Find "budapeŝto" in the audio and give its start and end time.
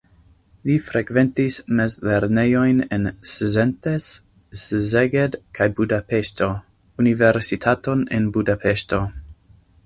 5.81-6.49, 8.39-9.05